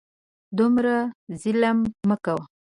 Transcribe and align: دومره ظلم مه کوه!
دومره 0.57 0.95
ظلم 1.41 1.77
مه 2.07 2.15
کوه! 2.25 2.43